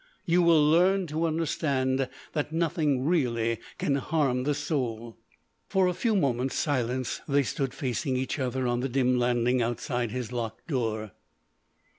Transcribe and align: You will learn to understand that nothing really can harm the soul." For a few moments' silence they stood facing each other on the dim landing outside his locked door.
You 0.25 0.41
will 0.41 0.67
learn 0.67 1.05
to 1.07 1.25
understand 1.27 2.09
that 2.33 2.51
nothing 2.51 3.05
really 3.05 3.59
can 3.77 3.97
harm 3.97 4.45
the 4.45 4.55
soul." 4.55 5.19
For 5.69 5.87
a 5.87 5.93
few 5.93 6.15
moments' 6.15 6.55
silence 6.55 7.21
they 7.27 7.43
stood 7.43 7.71
facing 7.71 8.17
each 8.17 8.39
other 8.39 8.65
on 8.65 8.79
the 8.79 8.89
dim 8.89 9.19
landing 9.19 9.61
outside 9.61 10.09
his 10.09 10.31
locked 10.31 10.65
door. 10.65 11.11